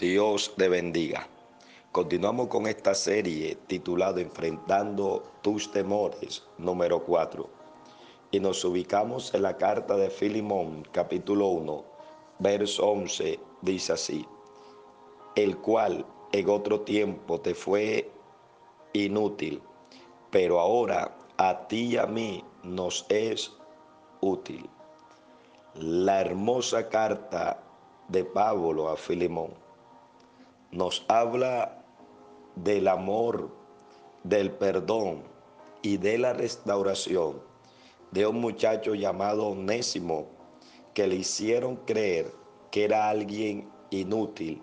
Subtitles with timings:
[0.00, 1.28] Dios te bendiga.
[1.92, 7.46] Continuamos con esta serie titulada Enfrentando tus temores, número 4.
[8.30, 11.84] Y nos ubicamos en la carta de Filimón, capítulo 1,
[12.38, 14.24] verso 11, dice así,
[15.36, 18.10] el cual en otro tiempo te fue
[18.94, 19.60] inútil,
[20.30, 23.52] pero ahora a ti y a mí nos es
[24.22, 24.66] útil.
[25.74, 27.62] La hermosa carta
[28.08, 29.68] de Pablo a Filimón
[30.72, 31.84] nos habla
[32.56, 33.50] del amor,
[34.22, 35.22] del perdón
[35.82, 37.42] y de la restauración
[38.10, 40.26] de un muchacho llamado Onésimo
[40.94, 42.32] que le hicieron creer
[42.70, 44.62] que era alguien inútil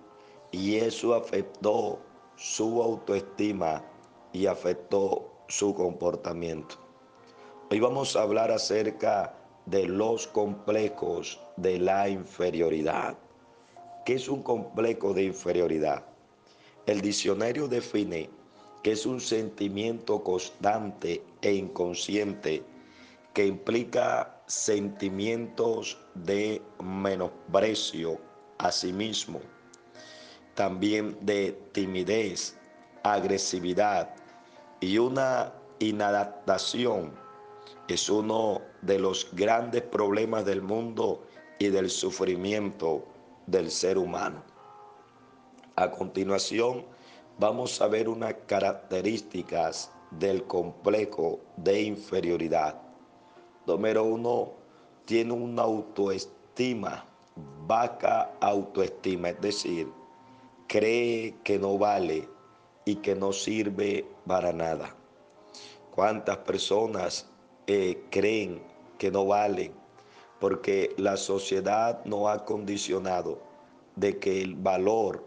[0.51, 1.99] y eso afectó
[2.35, 3.83] su autoestima
[4.31, 6.75] y afectó su comportamiento.
[7.69, 9.33] Hoy vamos a hablar acerca
[9.65, 13.17] de los complejos de la inferioridad.
[14.07, 16.05] ¿Qué es un complejo de inferioridad?
[16.85, 18.29] El diccionario define
[18.81, 22.63] que es un sentimiento constante e inconsciente
[23.33, 28.17] que implica sentimientos de menosprecio
[28.59, 29.41] a sí mismo,
[30.55, 32.57] también de timidez,
[33.03, 34.15] agresividad
[34.79, 37.11] y una inadaptación.
[37.89, 41.27] Es uno de los grandes problemas del mundo
[41.59, 43.03] y del sufrimiento
[43.47, 44.43] del ser humano.
[45.75, 46.85] A continuación,
[47.39, 52.79] vamos a ver unas características del complejo de inferioridad.
[53.65, 54.51] Número uno,
[55.05, 57.05] tiene una autoestima,
[57.65, 59.91] vaca autoestima, es decir,
[60.67, 62.27] cree que no vale
[62.85, 64.95] y que no sirve para nada.
[65.95, 67.29] ¿Cuántas personas
[67.67, 68.61] eh, creen
[68.97, 69.86] que no valen
[70.39, 73.39] porque la sociedad no ha condicionado
[73.95, 75.23] de que el valor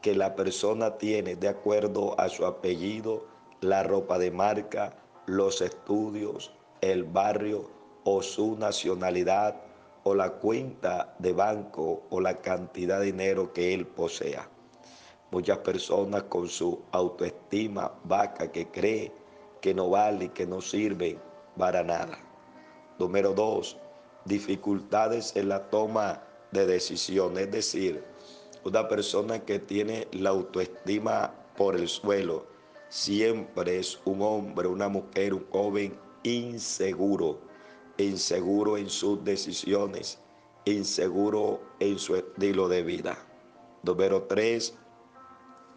[0.00, 3.26] que la persona tiene de acuerdo a su apellido,
[3.60, 7.68] la ropa de marca, los estudios, el barrio
[8.04, 9.56] o su nacionalidad
[10.04, 14.48] o la cuenta de banco o la cantidad de dinero que él posea.
[15.32, 19.12] Muchas personas con su autoestima vaca que cree
[19.60, 21.18] que no vale que no sirve
[21.58, 22.18] para nada.
[23.00, 23.76] Número dos,
[24.26, 26.22] dificultades en la toma
[26.52, 28.04] de decisiones, es decir,
[28.64, 32.56] una persona que tiene la autoestima por el suelo
[32.88, 37.40] siempre es un hombre, una mujer, un joven inseguro,
[37.98, 40.18] inseguro en sus decisiones,
[40.64, 43.18] inseguro en su estilo de vida.
[43.82, 44.74] Número tres,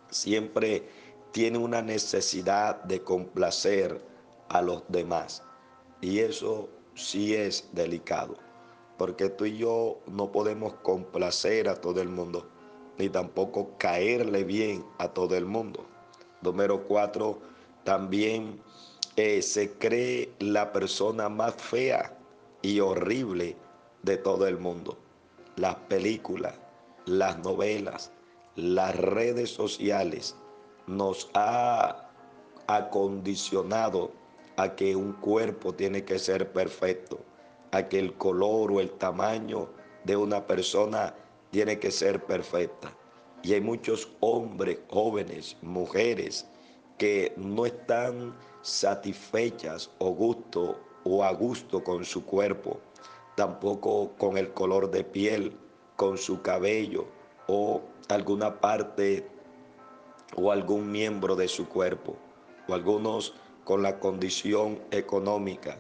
[0.09, 0.90] siempre
[1.32, 4.02] tiene una necesidad de complacer
[4.50, 5.44] a los demás.
[6.02, 8.38] Y eso sí es delicado,
[8.98, 12.48] porque tú y yo no podemos complacer a todo el mundo,
[12.98, 15.86] ni tampoco caerle bien a todo el mundo.
[16.42, 17.40] Número cuatro,
[17.84, 18.62] también
[19.16, 22.18] eh, se cree la persona más fea
[22.62, 23.56] y horrible
[24.04, 24.98] de todo el mundo.
[25.56, 26.56] Las películas,
[27.06, 28.12] las novelas,
[28.56, 30.36] las redes sociales
[30.88, 32.09] nos ha
[32.68, 34.12] acondicionado
[34.59, 37.22] a que un cuerpo tiene que ser perfecto,
[37.72, 39.70] a que el color o el tamaño
[40.03, 41.16] de una persona
[41.50, 42.94] tiene que ser perfecta.
[43.42, 46.46] Y hay muchos hombres, jóvenes, mujeres
[46.97, 52.81] que no están satisfechas o gusto o a gusto con su cuerpo,
[53.38, 55.56] tampoco con el color de piel,
[55.96, 57.08] con su cabello
[57.47, 59.26] o alguna parte
[60.36, 62.18] o algún miembro de su cuerpo,
[62.68, 63.36] o algunos
[63.69, 65.78] con la condición económica.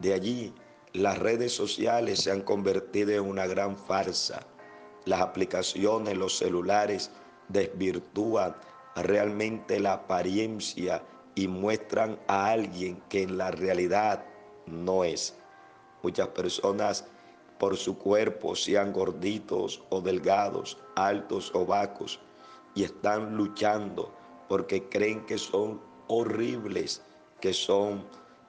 [0.00, 0.52] De allí,
[0.92, 4.40] las redes sociales se han convertido en una gran farsa.
[5.04, 7.12] Las aplicaciones, los celulares
[7.46, 8.56] desvirtúan
[8.96, 11.04] realmente la apariencia
[11.36, 14.24] y muestran a alguien que en la realidad
[14.66, 15.36] no es.
[16.02, 17.04] Muchas personas
[17.60, 22.18] por su cuerpo, sean gorditos o delgados, altos o bajos,
[22.74, 24.12] y están luchando
[24.48, 27.04] porque creen que son horribles
[27.40, 28.06] que son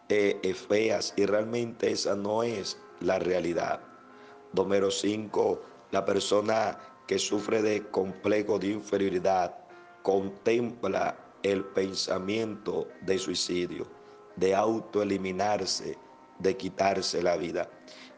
[0.09, 3.79] eh, eh, feas y realmente esa no es la realidad.
[4.53, 5.61] Número 5,
[5.91, 6.77] la persona
[7.07, 9.55] que sufre de complejo de inferioridad
[10.03, 13.88] contempla el pensamiento de suicidio,
[14.35, 15.97] de autoeliminarse,
[16.39, 17.69] de quitarse la vida.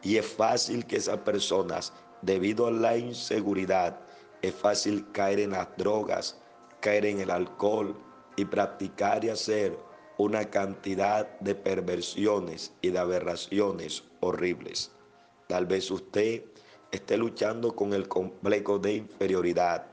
[0.01, 3.99] Y es fácil que esas personas, debido a la inseguridad,
[4.41, 6.37] es fácil caer en las drogas,
[6.81, 7.95] caer en el alcohol
[8.35, 9.77] y practicar y hacer
[10.17, 14.91] una cantidad de perversiones y de aberraciones horribles.
[15.47, 16.43] Tal vez usted
[16.91, 19.85] esté luchando con el complejo de inferioridad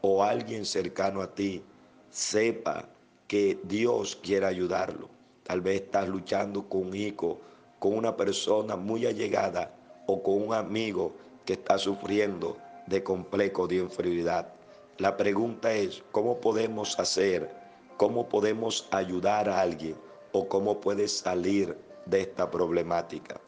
[0.00, 1.62] o alguien cercano a ti
[2.10, 2.88] sepa
[3.28, 5.08] que Dios quiere ayudarlo.
[5.44, 7.40] Tal vez estás luchando con un hijo,
[7.78, 9.72] con una persona muy allegada
[10.06, 11.12] o con un amigo
[11.44, 12.56] que está sufriendo
[12.86, 14.52] de complejo de inferioridad.
[14.98, 17.59] La pregunta es, ¿cómo podemos hacer?
[18.00, 19.94] ¿Cómo podemos ayudar a alguien?
[20.32, 21.76] ¿O cómo puedes salir
[22.06, 23.38] de esta problemática?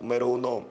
[0.00, 0.66] Número uno,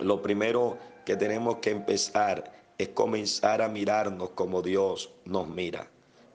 [0.00, 5.88] lo primero que tenemos que empezar es comenzar a mirarnos como Dios nos mira.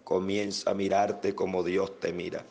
[0.05, 2.45] Comienza a mirarte como Dios te mira.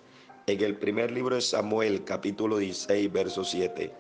[0.46, 3.90] En el primer libro de Samuel, capítulo 16, verso 7,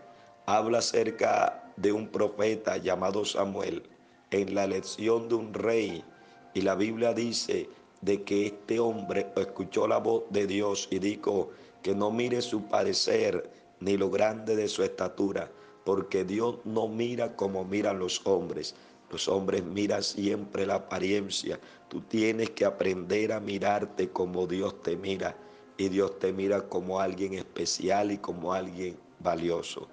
[0.44, 3.84] habla acerca de un profeta llamado Samuel
[4.32, 6.04] en la elección de un rey
[6.52, 7.70] y la Biblia dice
[8.06, 11.50] de que este hombre escuchó la voz de Dios y dijo
[11.82, 13.50] que no mire su parecer
[13.80, 15.50] ni lo grande de su estatura,
[15.84, 18.76] porque Dios no mira como miran los hombres.
[19.10, 21.58] Los hombres miran siempre la apariencia.
[21.88, 25.36] Tú tienes que aprender a mirarte como Dios te mira.
[25.76, 29.88] Y Dios te mira como alguien especial y como alguien valioso.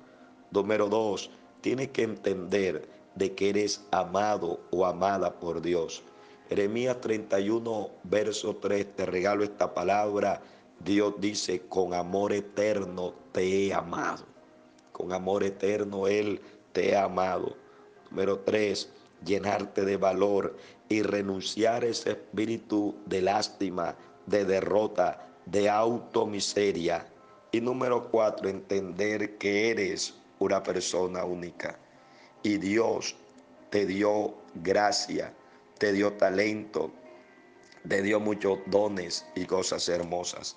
[0.52, 1.32] Número dos,
[1.62, 6.04] tienes que entender de que eres amado o amada por Dios.
[6.50, 10.42] Jeremías 31, verso 3, te regalo esta palabra.
[10.80, 14.26] Dios dice, con amor eterno te he amado.
[14.92, 16.42] Con amor eterno Él
[16.74, 17.56] te ha amado.
[18.10, 18.90] Número 3,
[19.26, 20.58] llenarte de valor
[20.90, 27.08] y renunciar a ese espíritu de lástima, de derrota, de automiseria.
[27.52, 31.80] Y número 4, entender que eres una persona única.
[32.44, 33.16] Y Dios
[33.70, 35.34] te dio gracia
[35.84, 36.92] te dio talento,
[37.86, 40.56] te dio muchos dones y cosas hermosas.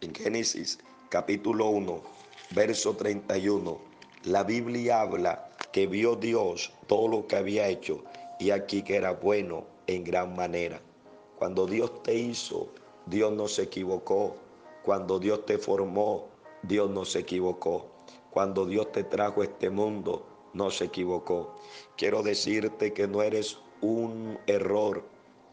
[0.00, 0.78] En Génesis
[1.10, 2.02] capítulo 1,
[2.52, 3.78] verso 31,
[4.24, 8.02] la Biblia habla que vio Dios todo lo que había hecho
[8.40, 10.80] y aquí que era bueno en gran manera.
[11.38, 12.72] Cuando Dios te hizo,
[13.04, 14.38] Dios no se equivocó.
[14.84, 16.30] Cuando Dios te formó,
[16.62, 17.90] Dios no se equivocó.
[18.30, 21.56] Cuando Dios te trajo este mundo, no se equivocó.
[21.98, 25.04] Quiero decirte que no eres un error,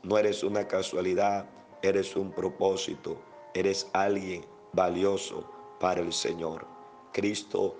[0.04, 1.46] no eres una casualidad,
[1.82, 3.20] eres un propósito,
[3.54, 5.50] eres alguien valioso
[5.80, 6.66] para el Señor.
[7.12, 7.76] Cristo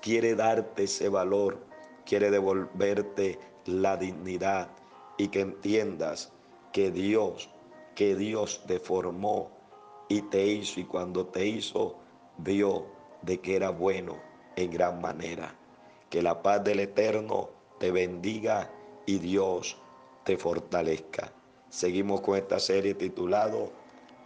[0.00, 1.58] quiere darte ese valor,
[2.04, 4.68] quiere devolverte la dignidad
[5.16, 6.32] y que entiendas
[6.72, 7.50] que Dios,
[7.94, 9.50] que Dios te formó
[10.08, 11.96] y te hizo y cuando te hizo
[12.36, 12.86] vio
[13.22, 14.16] de que era bueno
[14.56, 15.54] en gran manera.
[16.10, 18.70] Que la paz del Eterno te bendiga
[19.08, 19.78] y Dios
[20.22, 21.32] te fortalezca.
[21.70, 23.72] Seguimos con esta serie titulado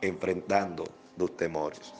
[0.01, 0.83] Enfrentando
[1.17, 1.95] tus temores.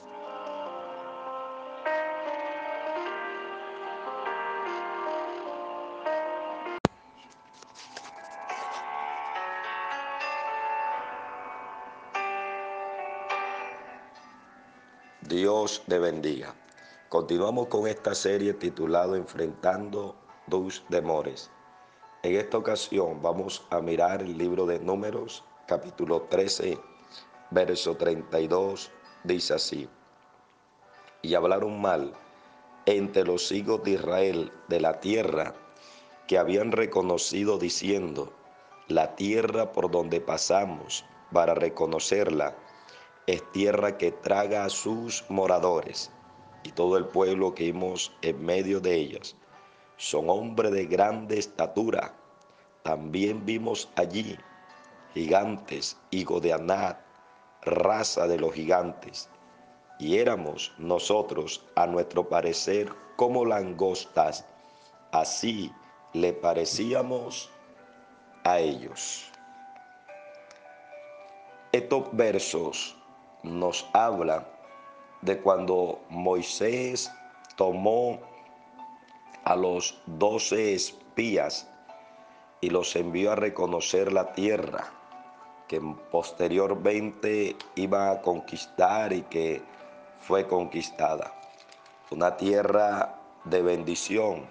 [15.21, 16.53] Dios te bendiga.
[17.07, 20.17] Continuamos con esta serie titulado Enfrentando
[20.49, 21.49] tus temores.
[22.25, 26.79] En esta ocasión vamos a mirar el libro de Números, capítulo 13,
[27.51, 28.91] verso 32,
[29.25, 29.89] dice así,
[31.21, 32.13] y hablaron mal
[32.85, 35.53] entre los hijos de Israel de la tierra
[36.25, 38.31] que habían reconocido diciendo,
[38.87, 42.55] la tierra por donde pasamos para reconocerla
[43.27, 46.09] es tierra que traga a sus moradores
[46.63, 49.35] y todo el pueblo que vimos en medio de ellas
[49.97, 52.13] son hombres de grande estatura.
[52.83, 54.37] También vimos allí
[55.13, 56.99] gigantes, hijo de Anat,
[57.61, 59.29] raza de los gigantes.
[59.99, 64.45] Y éramos nosotros, a nuestro parecer, como langostas.
[65.11, 65.71] Así
[66.13, 67.49] le parecíamos
[68.43, 69.31] a ellos.
[71.71, 72.97] Estos versos
[73.43, 74.45] nos hablan
[75.21, 77.09] de cuando Moisés
[77.55, 78.19] tomó
[79.45, 81.69] a los doce espías
[82.63, 84.85] y los envió a reconocer la tierra
[85.67, 89.61] que posteriormente iba a conquistar y que
[90.21, 91.33] fue conquistada.
[92.09, 94.45] Una tierra de bendición,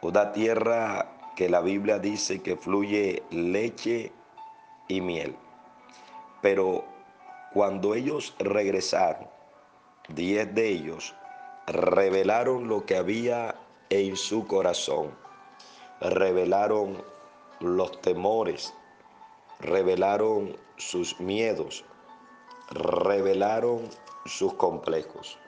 [0.00, 4.10] una tierra que la Biblia dice que fluye leche
[4.88, 5.36] y miel.
[6.40, 6.84] Pero
[7.52, 9.28] cuando ellos regresaron,
[10.08, 11.14] diez de ellos
[11.68, 13.54] revelaron lo que había
[13.90, 15.21] en su corazón.
[16.02, 17.00] Revelaron
[17.60, 18.74] los temores,
[19.60, 21.84] revelaron sus miedos,
[22.70, 23.88] revelaron
[24.26, 25.38] sus complejos.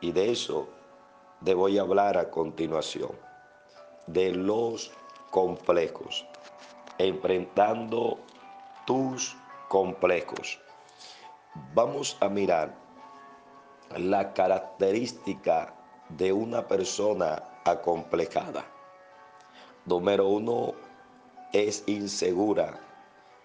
[0.00, 0.66] Y de eso
[1.44, 3.10] te voy a hablar a continuación,
[4.06, 4.92] de los
[5.30, 6.26] complejos,
[6.96, 8.18] enfrentando
[8.86, 9.36] tus
[9.68, 10.58] complejos.
[11.74, 12.74] Vamos a mirar
[13.94, 15.74] la característica
[16.08, 18.75] de una persona acomplejada.
[19.86, 20.74] Número uno,
[21.52, 22.80] es insegura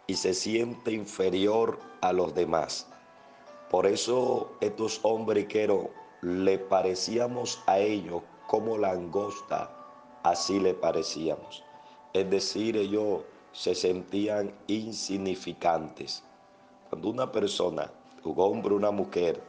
[0.07, 2.87] y se siente inferior a los demás.
[3.69, 5.85] Por eso estos hombriqueros
[6.21, 9.71] le parecíamos a ellos como langosta,
[10.23, 11.63] así le parecíamos.
[12.11, 13.21] Es decir, ellos
[13.51, 16.23] se sentían insignificantes.
[16.89, 17.91] Cuando una persona,
[18.23, 19.41] un hombre una mujer,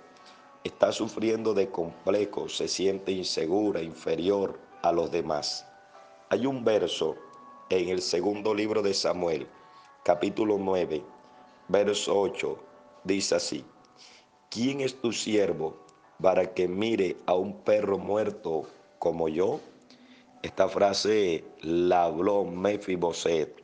[0.62, 5.66] está sufriendo de complejo, se siente insegura, inferior a los demás.
[6.32, 7.16] Hay un verso
[7.68, 9.46] en el segundo libro de Samuel,
[10.02, 11.04] capítulo 9,
[11.68, 12.58] verso 8,
[13.04, 13.66] dice así,
[14.48, 15.76] ¿quién es tu siervo
[16.22, 18.66] para que mire a un perro muerto
[18.98, 19.60] como yo?
[20.42, 23.62] Esta frase la habló Mefiboset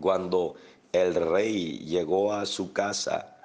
[0.00, 0.56] cuando
[0.90, 3.36] el rey llegó a su casa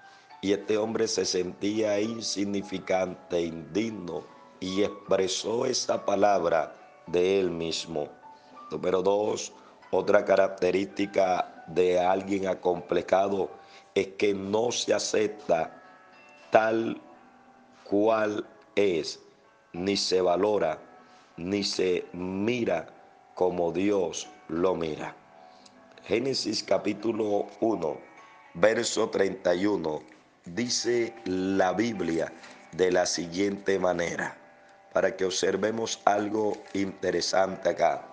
[0.42, 4.24] y este hombre se sentía insignificante, indigno
[4.60, 8.10] y expresó esa palabra de él mismo.
[8.72, 9.54] Número dos,
[9.92, 13.50] otra característica de alguien acomplejado
[13.94, 15.82] es que no se acepta
[16.52, 17.02] tal
[17.84, 18.46] cual
[18.76, 19.20] es,
[19.74, 20.80] ni se valora,
[21.38, 22.88] ni se mira
[23.34, 25.16] como Dios lo mira.
[26.04, 27.98] Génesis capítulo 1,
[28.56, 30.02] verso 31
[30.46, 32.32] dice la Biblia
[32.72, 34.38] de la siguiente manera,
[34.96, 38.08] para que observemos algo interesante acá.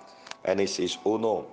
[0.45, 1.47] Génesis 1,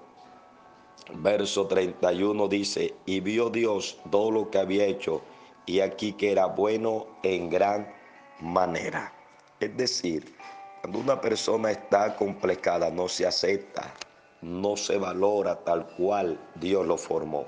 [1.22, 5.22] verso 31 dice, y vio Dios todo lo que había hecho,
[5.68, 7.94] y aquí que era bueno en gran
[8.40, 9.14] manera.
[9.60, 10.34] Es decir,
[10.82, 13.94] cuando una persona está complicada, no se acepta,
[14.42, 17.46] no se valora tal cual Dios lo formó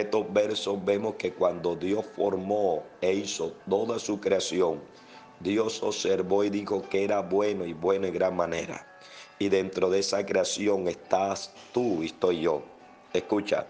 [0.00, 4.80] estos versos vemos que cuando Dios formó e hizo toda su creación,
[5.40, 8.86] Dios observó y dijo que era bueno y bueno en gran manera.
[9.38, 12.62] Y dentro de esa creación estás tú y estoy yo.
[13.12, 13.66] Escucha,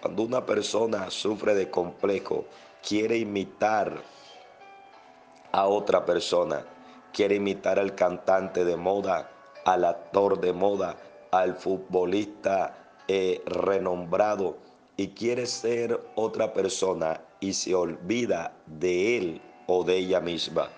[0.00, 2.44] cuando una persona sufre de complejo,
[2.86, 4.02] quiere imitar
[5.52, 6.64] a otra persona,
[7.12, 9.30] quiere imitar al cantante de moda,
[9.64, 10.96] al actor de moda,
[11.30, 12.76] al futbolista
[13.08, 14.56] eh, renombrado,
[14.96, 20.68] y quiere ser otra persona y se olvida de él o de ella misma.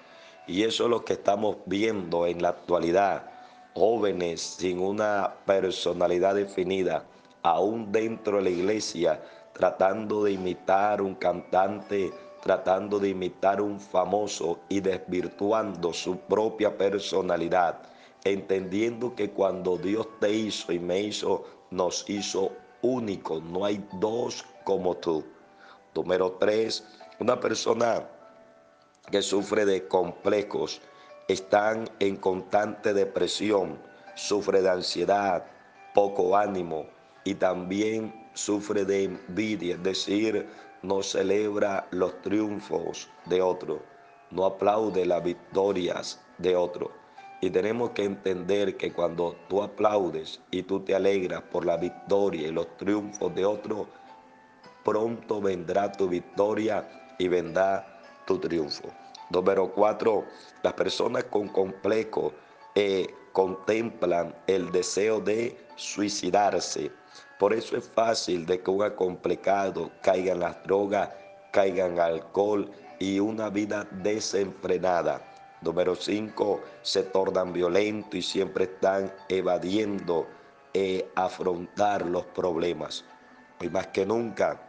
[0.47, 3.31] Y eso es lo que estamos viendo en la actualidad.
[3.75, 7.05] Jóvenes sin una personalidad definida,
[7.43, 9.21] aún dentro de la iglesia,
[9.53, 12.13] tratando de imitar un cantante,
[12.43, 17.83] tratando de imitar un famoso y desvirtuando su propia personalidad,
[18.23, 24.45] entendiendo que cuando Dios te hizo y me hizo, nos hizo único, no hay dos
[24.63, 25.25] como tú.
[25.95, 26.87] Número tres,
[27.19, 28.07] una persona
[29.11, 30.81] que sufre de complejos,
[31.29, 33.79] están en constante depresión,
[34.15, 35.45] sufre de ansiedad,
[35.95, 36.87] poco ánimo
[37.25, 40.47] y también sufre de envidia, es decir,
[40.83, 43.83] no celebra los triunfos de otro,
[44.31, 46.93] no aplaude las victorias de otro.
[47.41, 52.49] Y tenemos que entender que cuando tú aplaudes y tú te alegras por la victoria
[52.49, 53.89] y los triunfos de otro,
[54.85, 57.96] pronto vendrá tu victoria y vendrá
[58.27, 58.89] tu triunfo.
[59.31, 60.25] Número cuatro,
[60.63, 62.33] las personas con complejo
[62.75, 66.93] eh, contemplan el deseo de suicidarse.
[67.39, 71.11] Por eso es fácil de que un complicado caiga en las drogas,
[71.53, 75.23] caiga en alcohol y una vida desenfrenada.
[75.63, 80.27] Número cinco, se tornan violentos y siempre están evadiendo
[80.73, 83.05] eh, afrontar los problemas.
[83.61, 84.61] Hoy más que nunca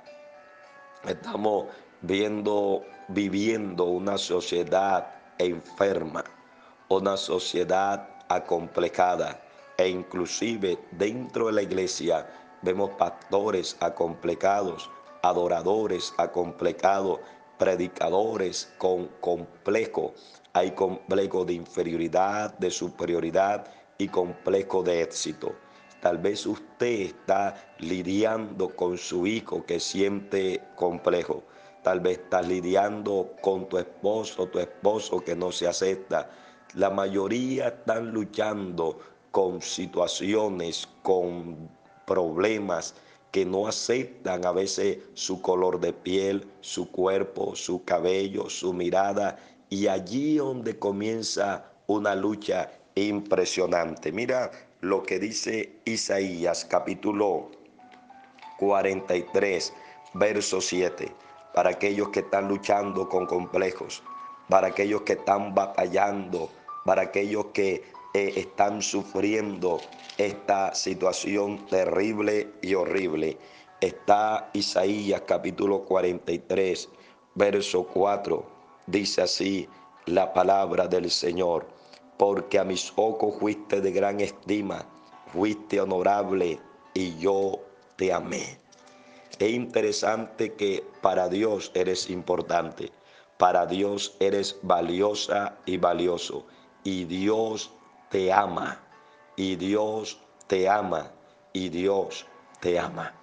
[1.05, 1.67] estamos
[2.01, 6.23] viendo, viviendo una sociedad enferma,
[6.89, 9.41] una sociedad acomplejada
[9.77, 12.27] e inclusive dentro de la iglesia
[12.61, 14.89] vemos pastores acomplejados,
[15.21, 17.19] adoradores acomplejados,
[17.57, 20.13] predicadores con complejo
[20.57, 23.67] hay complejo de inferioridad, de superioridad
[23.99, 25.55] y complejo de éxito.
[26.01, 31.43] Tal vez usted está lidiando con su hijo que siente complejo.
[31.87, 36.29] Tal vez está lidiando con tu esposo, tu esposo que no se acepta.
[36.73, 38.99] La mayoría están luchando
[39.31, 41.69] con situaciones, con
[42.05, 42.93] problemas
[43.31, 49.37] que no aceptan a veces su color de piel, su cuerpo, su cabello, su mirada
[49.69, 54.11] y allí donde comienza una lucha impresionante.
[54.11, 54.51] Mira
[54.81, 57.49] lo que dice Isaías capítulo
[58.59, 59.73] 43,
[60.15, 61.15] verso 7,
[61.57, 64.03] para aquellos que están luchando con complejos,
[64.47, 66.51] para aquellos que están batallando,
[66.85, 67.83] para aquellos que
[68.13, 69.79] eh, están sufriendo
[70.19, 73.39] esta situación terrible y horrible.
[73.81, 76.89] Está Isaías capítulo 43,
[77.33, 78.45] verso 4.
[78.85, 79.67] Dice así
[80.05, 81.65] la palabra del Señor,
[82.17, 84.85] porque a mis ojos fuiste de gran estima,
[85.33, 86.59] fuiste honorable
[86.93, 87.61] y yo
[87.95, 88.66] te amé.
[89.39, 92.91] Es interesante que para Dios eres importante,
[93.37, 96.45] para Dios eres valiosa y valioso,
[96.83, 97.71] y Dios
[98.09, 98.79] te ama,
[99.35, 101.11] y Dios te ama,
[101.53, 102.25] y Dios
[102.59, 103.13] te ama.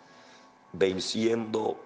[0.73, 1.77] Venciendo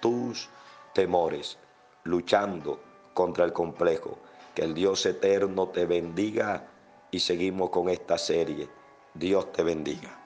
[0.00, 0.48] tus
[0.94, 1.58] temores,
[2.04, 2.80] luchando
[3.14, 4.18] contra el complejo.
[4.54, 6.66] Que el Dios eterno te bendiga
[7.10, 8.68] y seguimos con esta serie.
[9.14, 10.19] Dios te bendiga.